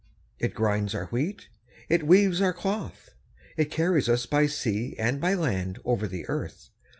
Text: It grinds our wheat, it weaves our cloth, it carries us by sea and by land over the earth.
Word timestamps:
It 0.39 0.55
grinds 0.55 0.95
our 0.95 1.05
wheat, 1.11 1.49
it 1.87 2.07
weaves 2.07 2.41
our 2.41 2.53
cloth, 2.53 3.11
it 3.55 3.69
carries 3.69 4.09
us 4.09 4.25
by 4.25 4.47
sea 4.47 4.95
and 4.97 5.21
by 5.21 5.35
land 5.35 5.77
over 5.85 6.07
the 6.07 6.27
earth. 6.27 6.71